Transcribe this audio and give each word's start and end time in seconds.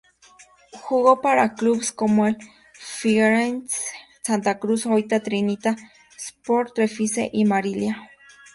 Jugó 0.73 1.21
para 1.21 1.53
clubes 1.53 1.91
como 1.91 2.25
el 2.25 2.35
Figueirense, 2.73 3.85
Santa 4.23 4.57
Cruz, 4.57 4.87
Oita 4.87 5.19
Trinita, 5.21 5.75
Sport 6.17 6.75
Recife 6.75 7.29
y 7.31 7.45
Marília. 7.45 8.09